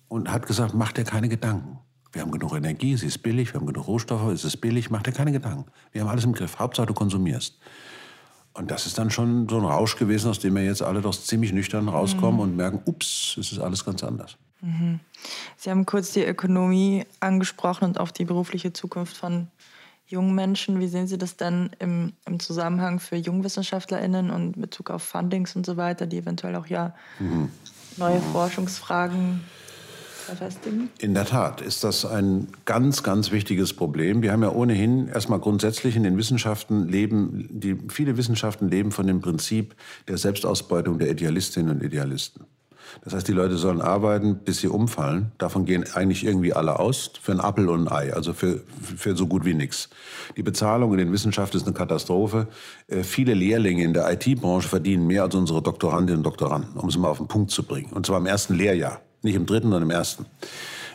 [0.08, 1.78] und hat gesagt, mach dir keine Gedanken.
[2.12, 5.02] Wir haben genug Energie, sie ist billig, wir haben genug Rohstoffe, es ist billig, mach
[5.02, 5.66] dir keine Gedanken.
[5.92, 6.58] Wir haben alles im Griff.
[6.58, 7.58] Hauptsache, du konsumierst.
[8.54, 11.14] Und das ist dann schon so ein Rausch gewesen, aus dem wir jetzt alle doch
[11.14, 12.40] ziemlich nüchtern rauskommen mhm.
[12.40, 14.36] und merken, ups, es ist alles ganz anders.
[14.62, 15.00] Mhm.
[15.56, 19.48] Sie haben kurz die Ökonomie angesprochen und auch die berufliche Zukunft von
[20.08, 20.80] jungen Menschen.
[20.80, 25.54] Wie sehen Sie das denn im, im Zusammenhang für JungwissenschaftlerInnen und in Bezug auf Fundings
[25.54, 27.50] und so weiter, die eventuell auch ja mhm.
[27.96, 29.42] neue Forschungsfragen
[30.28, 30.90] verfestigen?
[30.98, 34.22] In der Tat ist das ein ganz, ganz wichtiges Problem.
[34.22, 39.06] Wir haben ja ohnehin erstmal grundsätzlich in den Wissenschaften leben, die, viele Wissenschaften leben von
[39.06, 39.74] dem Prinzip
[40.08, 42.46] der Selbstausbeutung der Idealistinnen und Idealisten.
[43.04, 45.32] Das heißt, die Leute sollen arbeiten, bis sie umfallen.
[45.38, 47.10] Davon gehen eigentlich irgendwie alle aus.
[47.20, 49.88] Für ein Apfel und ein Ei, also für, für so gut wie nichts.
[50.36, 52.48] Die Bezahlung in den Wissenschaften ist eine Katastrophe.
[52.86, 56.96] Äh, viele Lehrlinge in der IT-Branche verdienen mehr als unsere Doktorandinnen und Doktoranden, um es
[56.96, 57.92] mal auf den Punkt zu bringen.
[57.92, 59.00] Und zwar im ersten Lehrjahr.
[59.22, 60.26] Nicht im dritten, sondern im ersten.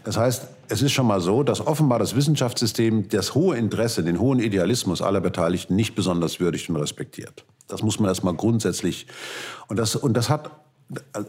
[0.03, 4.19] Das heißt, es ist schon mal so, dass offenbar das Wissenschaftssystem das hohe Interesse, den
[4.19, 7.45] hohen Idealismus aller Beteiligten nicht besonders würdigt und respektiert.
[7.67, 9.07] Das muss man erstmal grundsätzlich.
[9.67, 10.51] Und das, und das hat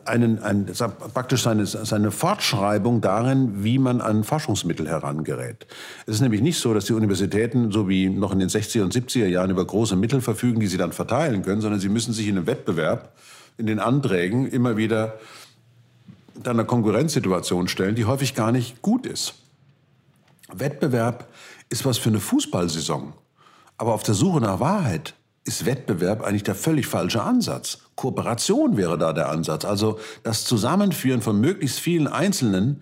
[0.04, 0.66] einen, ein,
[1.14, 5.66] praktisch seine, seine Fortschreibung darin, wie man an Forschungsmittel herangerät.
[6.06, 8.94] Es ist nämlich nicht so, dass die Universitäten so wie noch in den 60er und
[8.94, 12.28] 70er Jahren über große Mittel verfügen, die sie dann verteilen können, sondern sie müssen sich
[12.28, 13.14] in einem Wettbewerb,
[13.56, 15.18] in den Anträgen immer wieder
[16.42, 19.34] dann eine Konkurrenzsituation stellen, die häufig gar nicht gut ist.
[20.52, 21.28] Wettbewerb
[21.68, 23.12] ist was für eine Fußballsaison.
[23.78, 25.14] Aber auf der Suche nach Wahrheit
[25.44, 27.78] ist Wettbewerb eigentlich der völlig falsche Ansatz.
[27.96, 29.64] Kooperation wäre da der Ansatz.
[29.64, 32.80] Also das Zusammenführen von möglichst vielen einzelnen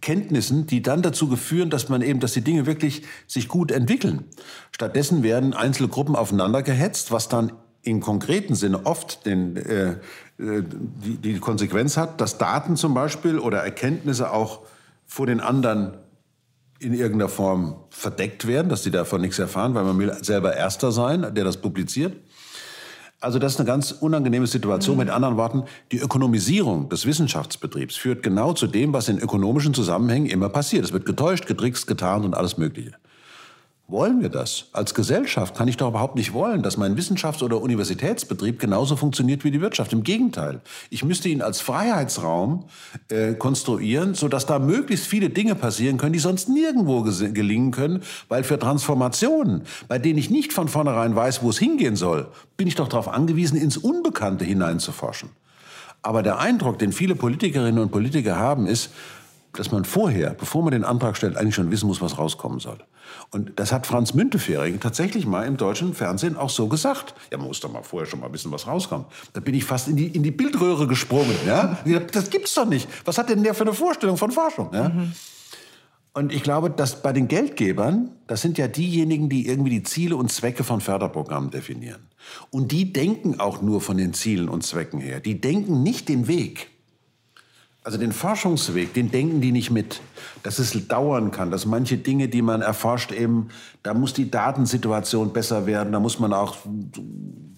[0.00, 4.24] Kenntnissen, die dann dazu führen, dass man eben, dass die Dinge wirklich sich gut entwickeln.
[4.72, 9.92] Stattdessen werden einzelne Gruppen aufeinander gehetzt, was dann im konkreten Sinne oft den, äh,
[10.38, 14.60] äh, die, die Konsequenz hat, dass Daten zum Beispiel oder Erkenntnisse auch
[15.04, 15.98] vor den anderen
[16.78, 20.90] in irgendeiner Form verdeckt werden, dass die davon nichts erfahren, weil man will selber Erster
[20.90, 22.16] sein, der das publiziert.
[23.22, 24.96] Also das ist eine ganz unangenehme Situation.
[24.96, 25.04] Mhm.
[25.04, 30.26] Mit anderen Worten, die Ökonomisierung des Wissenschaftsbetriebs führt genau zu dem, was in ökonomischen Zusammenhängen
[30.26, 30.84] immer passiert.
[30.84, 32.92] Es wird getäuscht, getrickst, getarnt und alles Mögliche.
[33.92, 34.70] Wollen wir das?
[34.72, 39.44] Als Gesellschaft kann ich doch überhaupt nicht wollen, dass mein Wissenschafts- oder Universitätsbetrieb genauso funktioniert
[39.44, 39.92] wie die Wirtschaft.
[39.92, 40.62] Im Gegenteil.
[40.88, 42.64] Ich müsste ihn als Freiheitsraum
[43.10, 48.44] äh, konstruieren, sodass da möglichst viele Dinge passieren können, die sonst nirgendwo gelingen können, weil
[48.44, 52.76] für Transformationen, bei denen ich nicht von vornherein weiß, wo es hingehen soll, bin ich
[52.76, 55.28] doch darauf angewiesen, ins Unbekannte hineinzuforschen.
[56.00, 58.88] Aber der Eindruck, den viele Politikerinnen und Politiker haben, ist,
[59.54, 62.78] dass man vorher, bevor man den Antrag stellt, eigentlich schon wissen muss, was rauskommen soll.
[63.30, 67.14] Und das hat Franz Müntefering tatsächlich mal im deutschen Fernsehen auch so gesagt.
[67.30, 69.06] Ja, man muss doch mal vorher schon mal wissen, was rauskommt.
[69.34, 71.36] Da bin ich fast in die, in die Bildröhre gesprungen.
[71.46, 71.78] Ja?
[72.12, 72.88] Das gibt's doch nicht.
[73.04, 74.70] Was hat denn der für eine Vorstellung von Forschung?
[74.72, 74.88] Ja?
[74.88, 75.12] Mhm.
[76.14, 80.16] Und ich glaube, dass bei den Geldgebern, das sind ja diejenigen, die irgendwie die Ziele
[80.16, 82.02] und Zwecke von Förderprogrammen definieren.
[82.50, 85.20] Und die denken auch nur von den Zielen und Zwecken her.
[85.20, 86.68] Die denken nicht den Weg.
[87.84, 90.00] Also den Forschungsweg, den denken die nicht mit,
[90.44, 93.48] dass es dauern kann, dass manche Dinge, die man erforscht, eben,
[93.82, 96.58] da muss die Datensituation besser werden, da muss man auch,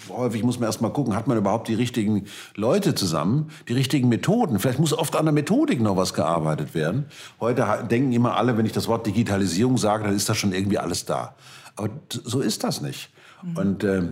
[0.09, 4.09] häufig muss man erst mal gucken, hat man überhaupt die richtigen Leute zusammen, die richtigen
[4.09, 4.59] Methoden.
[4.59, 7.05] Vielleicht muss oft an der Methodik noch was gearbeitet werden.
[7.39, 10.79] Heute denken immer alle, wenn ich das Wort Digitalisierung sage, dann ist das schon irgendwie
[10.79, 11.35] alles da.
[11.77, 13.11] Aber so ist das nicht.
[13.43, 13.57] Mhm.
[13.59, 14.03] Und äh,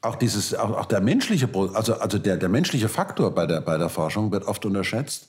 [0.00, 3.76] auch dieses, auch, auch der menschliche, also, also der, der menschliche Faktor bei der, bei
[3.76, 5.27] der Forschung wird oft unterschätzt.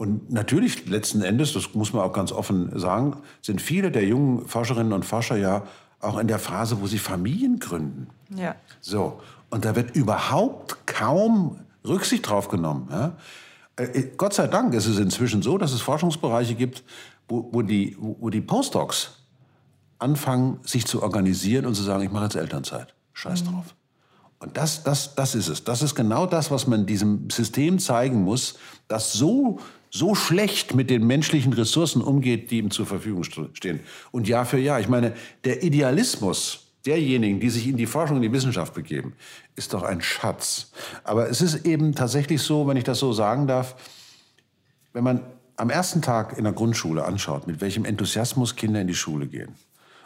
[0.00, 4.48] Und natürlich, letzten Endes, das muss man auch ganz offen sagen, sind viele der jungen
[4.48, 5.64] Forscherinnen und Forscher ja
[6.00, 8.06] auch in der Phase, wo sie Familien gründen.
[8.34, 8.54] Ja.
[8.80, 9.20] So.
[9.50, 12.88] Und da wird überhaupt kaum Rücksicht drauf genommen.
[12.90, 13.12] Ja?
[13.76, 16.82] Äh, Gott sei Dank ist es inzwischen so, dass es Forschungsbereiche gibt,
[17.28, 19.18] wo, wo, die, wo die Postdocs
[19.98, 22.94] anfangen, sich zu organisieren und zu sagen, ich mache jetzt Elternzeit.
[23.12, 23.48] Scheiß mhm.
[23.48, 23.74] drauf.
[24.38, 25.64] Und das, das, das ist es.
[25.64, 28.54] Das ist genau das, was man diesem System zeigen muss,
[28.88, 29.58] das so
[29.90, 33.80] so schlecht mit den menschlichen Ressourcen umgeht, die ihm zur Verfügung stehen.
[34.12, 34.80] Und Jahr für Jahr.
[34.80, 39.14] Ich meine, der Idealismus derjenigen, die sich in die Forschung, in die Wissenschaft begeben,
[39.56, 40.70] ist doch ein Schatz.
[41.04, 43.74] Aber es ist eben tatsächlich so, wenn ich das so sagen darf,
[44.92, 45.22] wenn man
[45.56, 49.54] am ersten Tag in der Grundschule anschaut, mit welchem Enthusiasmus Kinder in die Schule gehen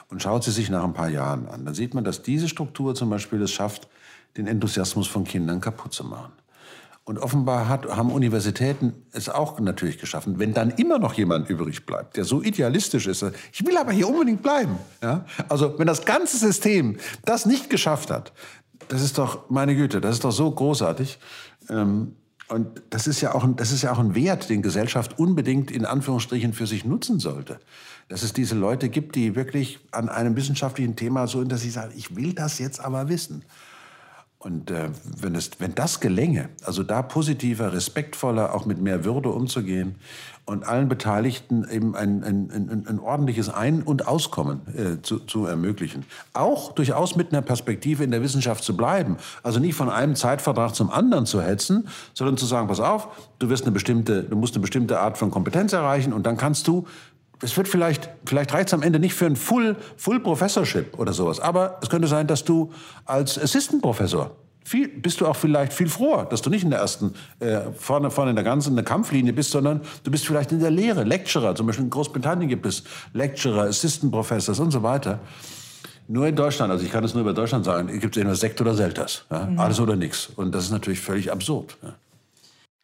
[0.09, 2.95] und schaut sie sich nach ein paar Jahren an, dann sieht man, dass diese Struktur
[2.95, 3.89] zum Beispiel es schafft,
[4.37, 6.33] den Enthusiasmus von Kindern kaputt zu machen.
[7.07, 10.39] Und offenbar hat, haben Universitäten es auch natürlich geschaffen.
[10.39, 14.09] Wenn dann immer noch jemand übrig bleibt, der so idealistisch ist, ich will aber hier
[14.09, 14.79] unbedingt bleiben.
[15.03, 15.27] Ja?
[15.51, 18.33] Also wenn das ganze System das nicht geschafft hat,
[18.89, 21.19] das ist doch, meine Güte, das ist doch so großartig.
[21.69, 22.17] Ähm,
[22.49, 25.71] und das ist, ja auch ein, das ist ja auch ein Wert, den Gesellschaft unbedingt
[25.71, 27.59] in Anführungsstrichen für sich nutzen sollte.
[28.09, 31.93] Dass es diese Leute gibt, die wirklich an einem wissenschaftlichen Thema so, dass sie sagen,
[31.97, 33.45] ich will das jetzt aber wissen.
[34.45, 39.31] Und äh, wenn, es, wenn das gelänge, also da positiver, respektvoller, auch mit mehr Würde
[39.31, 39.95] umzugehen
[40.45, 45.47] und allen Beteiligten eben ein, ein, ein, ein ordentliches Ein- und Auskommen äh, zu, zu
[45.47, 46.05] ermöglichen.
[46.35, 49.17] Auch durchaus mit einer Perspektive in der Wissenschaft zu bleiben.
[49.43, 53.49] Also nicht von einem Zeitvertrag zum anderen zu hetzen, sondern zu sagen, pass auf, du,
[53.49, 56.87] wirst eine bestimmte, du musst eine bestimmte Art von Kompetenz erreichen und dann kannst du
[57.43, 61.13] es wird vielleicht, vielleicht reicht es am Ende nicht für ein Full, Full Professorship oder
[61.13, 62.73] sowas, aber es könnte sein, dass du
[63.05, 66.79] als Assistant Professor viel, bist du auch vielleicht viel froher, dass du nicht in der
[66.79, 70.53] ersten, äh, vorne, vorne in der ganzen in der Kampflinie bist, sondern du bist vielleicht
[70.53, 74.83] in der Lehre, Lecturer, zum Beispiel in Großbritannien gibt es Lecturer, Assistant Professors und so
[74.83, 75.21] weiter.
[76.09, 78.61] Nur in Deutschland, also ich kann es nur über Deutschland sagen, gibt es entweder Sekt
[78.61, 79.25] oder Selters.
[79.31, 79.47] Ja?
[79.47, 79.59] Mhm.
[79.59, 80.31] Alles oder nichts.
[80.37, 81.77] Und das ist natürlich völlig absurd.
[81.83, 81.95] Ja?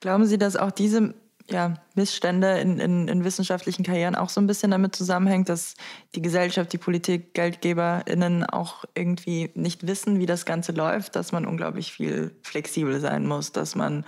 [0.00, 1.14] Glauben Sie, dass auch diese
[1.50, 5.74] ja, Missstände in, in, in, wissenschaftlichen Karrieren auch so ein bisschen damit zusammenhängt, dass
[6.14, 11.46] die Gesellschaft, die Politik, GeldgeberInnen auch irgendwie nicht wissen, wie das Ganze läuft, dass man
[11.46, 14.04] unglaublich viel flexibel sein muss, dass man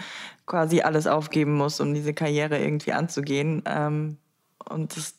[0.46, 4.18] quasi alles aufgeben muss, um diese Karriere irgendwie anzugehen ähm,
[4.68, 5.14] und das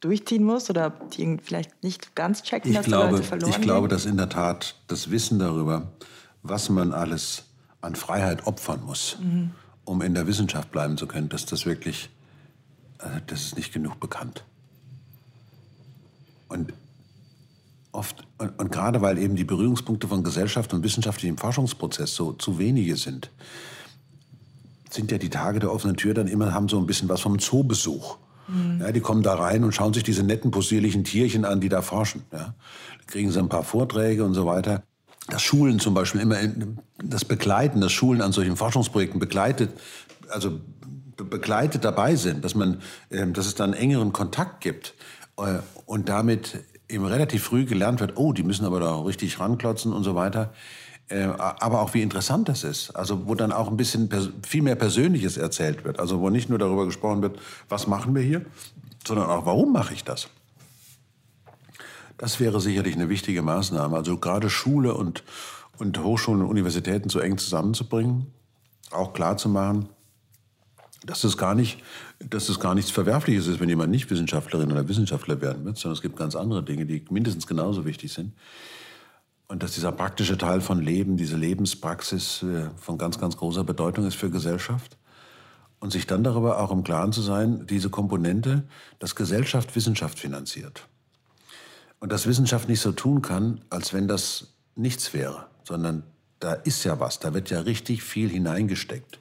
[0.00, 3.60] durchziehen muss oder die vielleicht nicht ganz checken, ich dass glaube, die Leute verloren Ich
[3.60, 3.96] glaube, gehen?
[3.96, 5.92] dass in der Tat das Wissen darüber,
[6.42, 7.44] was man alles
[7.80, 9.52] an Freiheit opfern muss, mhm
[9.84, 12.10] um in der Wissenschaft bleiben zu können, dass das wirklich,
[12.98, 14.44] äh, das ist nicht genug bekannt.
[16.48, 16.72] Und
[17.92, 22.58] oft, und, und, gerade weil eben die Berührungspunkte von Gesellschaft und wissenschaftlichem Forschungsprozess so zu
[22.58, 23.30] wenige sind,
[24.90, 27.38] sind ja die Tage der offenen Tür dann immer, haben so ein bisschen was vom
[27.38, 28.18] Zoobesuch.
[28.48, 28.80] Mhm.
[28.80, 31.80] Ja, die kommen da rein und schauen sich diese netten, possierlichen Tierchen an, die da
[31.80, 32.22] forschen.
[32.32, 32.38] Ja.
[32.98, 34.82] Da kriegen sie ein paar Vorträge und so weiter
[35.28, 36.36] dass Schulen zum Beispiel immer
[37.02, 39.70] das Begleiten, dass Schulen an solchen Forschungsprojekten begleitet,
[40.28, 40.60] also
[41.16, 42.80] begleitet dabei sind, dass man,
[43.10, 44.94] ähm, dass es dann engeren Kontakt gibt
[45.36, 49.92] äh, und damit eben relativ früh gelernt wird, oh, die müssen aber da richtig ranklotzen
[49.92, 50.52] und so weiter.
[51.08, 52.90] Äh, aber auch wie interessant das ist.
[52.90, 54.08] Also wo dann auch ein bisschen
[54.46, 56.00] viel mehr Persönliches erzählt wird.
[56.00, 58.44] Also wo nicht nur darüber gesprochen wird, was machen wir hier,
[59.06, 60.28] sondern auch, warum mache ich das?
[62.22, 63.96] Das wäre sicherlich eine wichtige Maßnahme.
[63.96, 65.24] Also gerade Schule und,
[65.78, 68.28] und Hochschulen und Universitäten so eng zusammenzubringen,
[68.92, 69.88] auch klar zu machen,
[71.04, 71.82] dass es gar nicht,
[72.20, 75.96] dass es gar nichts Verwerfliches ist, wenn jemand nicht Wissenschaftlerin oder Wissenschaftler werden wird, sondern
[75.96, 78.34] es gibt ganz andere Dinge, die mindestens genauso wichtig sind.
[79.48, 84.06] Und dass dieser praktische Teil von Leben, diese Lebenspraxis äh, von ganz, ganz großer Bedeutung
[84.06, 84.96] ist für Gesellschaft.
[85.80, 88.62] Und sich dann darüber auch im Klaren zu sein, diese Komponente,
[89.00, 90.86] dass Gesellschaft Wissenschaft finanziert.
[92.02, 96.02] Und dass Wissenschaft nicht so tun kann, als wenn das nichts wäre, sondern
[96.40, 99.20] da ist ja was, da wird ja richtig viel hineingesteckt.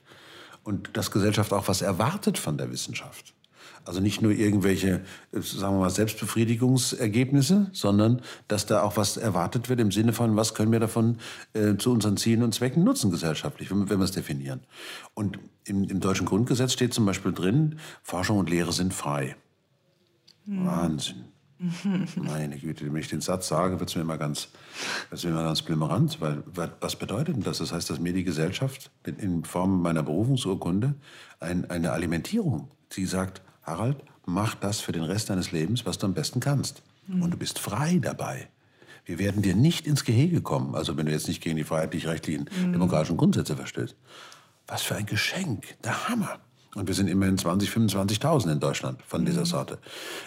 [0.63, 3.36] Und dass Gesellschaft auch was erwartet von der Wissenschaft.
[3.86, 9.80] Also nicht nur irgendwelche, sagen wir mal, Selbstbefriedigungsergebnisse, sondern dass da auch was erwartet wird
[9.80, 11.20] im Sinne von, was können wir davon
[11.54, 14.62] äh, zu unseren Zielen und Zwecken nutzen gesellschaftlich, wenn, wenn wir es definieren.
[15.13, 19.36] Und im, im, deutschen Grundgesetz steht zum Beispiel drin, Forschung und Lehre sind frei.
[20.48, 20.65] Mhm.
[20.65, 21.26] Wahnsinn.
[22.15, 24.50] Meine Güte, wenn ich den Satz sage, wird es mir immer ganz,
[25.10, 26.43] wird's mir immer ganz blimmerant, weil
[26.80, 27.60] was bedeutet denn das?
[27.60, 30.95] Das heißt, dass mir die Gesellschaft in Form meiner Berufungsurkunde
[31.39, 36.08] ein, eine Alimentierung, sie sagt, Harald, mach das für den Rest deines Lebens, was du
[36.08, 36.82] am besten kannst.
[37.08, 37.21] Mhm.
[37.21, 38.47] Und du bist frei dabei.
[39.06, 42.50] Wir werden dir nicht ins Gehege kommen, also wenn du jetzt nicht gegen die freiheitlich-rechtlichen
[42.65, 42.74] mhm.
[42.74, 43.95] demokratischen Grundsätze verstößt.
[44.67, 46.39] Was für ein Geschenk, der Hammer.
[46.76, 49.45] Und wir sind immerhin 20, 25.000 in Deutschland von dieser mhm.
[49.45, 49.80] Sorte.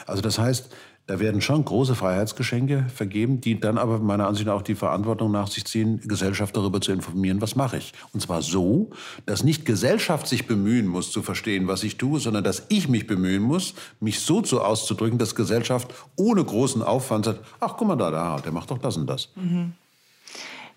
[0.06, 0.70] Also das heißt,
[1.06, 5.30] da werden schon große Freiheitsgeschenke vergeben, die dann aber meiner Ansicht nach auch die Verantwortung
[5.30, 7.92] nach sich ziehen, Gesellschaft darüber zu informieren, was mache ich.
[8.14, 8.90] Und zwar so,
[9.26, 13.06] dass nicht Gesellschaft sich bemühen muss zu verstehen, was ich tue, sondern dass ich mich
[13.06, 17.96] bemühen muss, mich so zu auszudrücken, dass Gesellschaft ohne großen Aufwand sagt, ach guck mal
[17.96, 19.28] da, da, der macht doch das und das.
[19.34, 19.74] Mhm.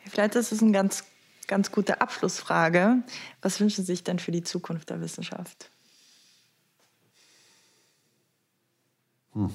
[0.09, 1.05] Vielleicht ist es eine ganz,
[1.47, 3.03] ganz gute Abschlussfrage.
[3.41, 5.69] Was wünschen Sie sich denn für die Zukunft der Wissenschaft?
[9.33, 9.51] Hm.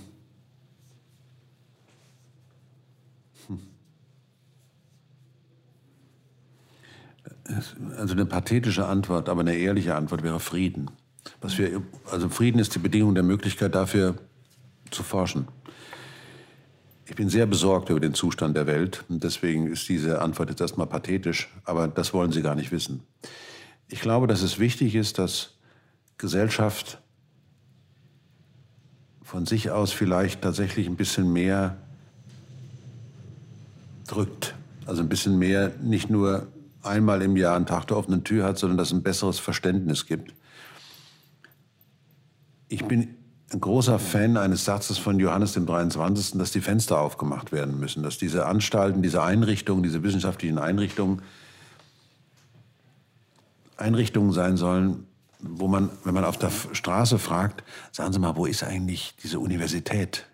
[7.44, 10.90] Also eine pathetische Antwort, aber eine ehrliche Antwort wäre Frieden.
[11.40, 14.16] Was wir, also Frieden ist die Bedingung der Möglichkeit dafür
[14.90, 15.48] zu forschen.
[17.06, 20.60] Ich bin sehr besorgt über den Zustand der Welt und deswegen ist diese Antwort jetzt
[20.60, 23.02] erstmal pathetisch, aber das wollen Sie gar nicht wissen.
[23.88, 25.54] ich glaube, dass es wichtig ist, dass
[26.16, 26.98] Gesellschaft
[29.22, 31.76] von sich aus vielleicht tatsächlich ein bisschen mehr
[34.06, 34.54] drückt.
[34.86, 36.46] Also ein bisschen mehr nicht nur
[36.82, 40.06] einmal im Jahr einen Tag der offenen Tür hat, sondern dass es ein besseres Verständnis
[40.06, 40.34] gibt.
[42.68, 43.16] Ich bin
[43.52, 48.02] ein großer Fan eines Satzes von Johannes dem 23., dass die Fenster aufgemacht werden müssen,
[48.02, 51.22] dass diese Anstalten, diese Einrichtungen, diese wissenschaftlichen Einrichtungen
[53.76, 55.06] Einrichtungen sein sollen,
[55.40, 59.40] wo man, wenn man auf der Straße fragt, sagen Sie mal, wo ist eigentlich diese
[59.40, 60.26] Universität?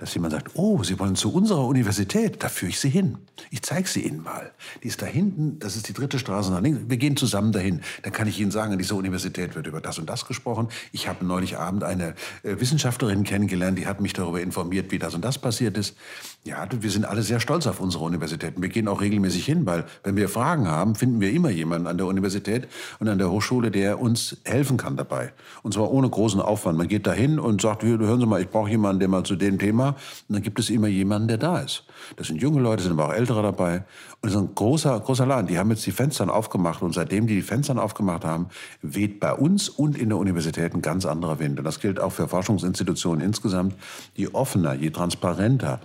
[0.00, 3.18] Dass jemand sagt, oh, Sie wollen zu unserer Universität, da führe ich Sie hin.
[3.50, 4.50] Ich zeige sie Ihnen mal.
[4.82, 6.80] Die ist da hinten, das ist die dritte Straße nach links.
[6.86, 7.82] Wir gehen zusammen dahin.
[8.02, 10.68] Dann kann ich Ihnen sagen, an dieser Universität wird über das und das gesprochen.
[10.92, 15.14] Ich habe neulich Abend eine äh, Wissenschaftlerin kennengelernt, die hat mich darüber informiert, wie das
[15.14, 15.96] und das passiert ist.
[16.44, 18.62] Ja, wir sind alle sehr stolz auf unsere Universitäten.
[18.62, 21.98] Wir gehen auch regelmäßig hin, weil wenn wir Fragen haben, finden wir immer jemanden an
[21.98, 22.66] der Universität
[22.98, 25.34] und an der Hochschule, der uns helfen kann dabei.
[25.62, 26.78] Und zwar ohne großen Aufwand.
[26.78, 29.58] Man geht dahin und sagt, hören Sie mal, ich brauche jemanden, der mal zu dem
[29.58, 29.89] Thema.
[30.28, 31.84] Und dann gibt es immer jemanden, der da ist.
[32.16, 33.84] Das sind junge Leute, sind aber auch ältere dabei.
[34.20, 35.46] Und es ist ein großer, großer Laden.
[35.46, 36.82] Die haben jetzt die Fenster aufgemacht.
[36.82, 38.48] Und seitdem die die Fenster aufgemacht haben,
[38.82, 41.58] weht bei uns und in der Universität ein ganz anderer Wind.
[41.58, 43.76] Und das gilt auch für Forschungsinstitutionen insgesamt.
[44.14, 45.80] Je offener, je transparenter,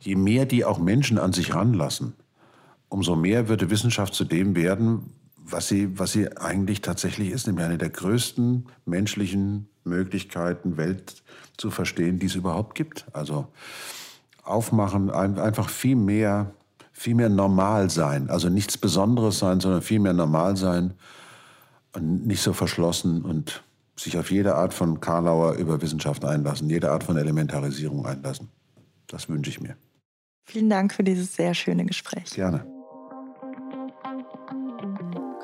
[0.00, 2.14] je mehr die auch Menschen an sich ranlassen,
[2.88, 5.12] umso mehr würde Wissenschaft zu dem werden,
[5.44, 11.22] was sie, was sie eigentlich tatsächlich ist, nämlich eine der größten menschlichen Möglichkeiten, Welt
[11.56, 13.06] zu verstehen, die es überhaupt gibt.
[13.12, 13.46] Also
[14.42, 16.52] aufmachen, einfach viel mehr,
[16.92, 18.30] viel mehr normal sein.
[18.30, 20.94] Also nichts Besonderes sein, sondern viel mehr normal sein
[21.94, 23.62] und nicht so verschlossen und
[23.96, 28.48] sich auf jede Art von Karlauer über Wissenschaft einlassen, jede Art von Elementarisierung einlassen.
[29.06, 29.76] Das wünsche ich mir.
[30.44, 32.30] Vielen Dank für dieses sehr schöne Gespräch.
[32.30, 32.66] Gerne.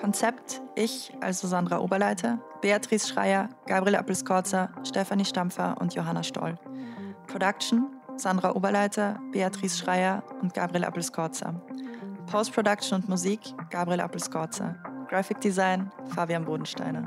[0.09, 6.55] Konzept ich, also Sandra Oberleiter, Beatrice Schreier, Gabriel Appelskorzer, Stefanie Stampfer und Johanna Stoll.
[7.27, 11.61] Production Sandra Oberleiter, Beatrice Schreier und Gabriel Appelskorzer.
[12.25, 14.77] Post-Production und Musik Gabriel Appelskorzer.
[15.11, 17.05] Graphic Design Fabian Bodensteiner.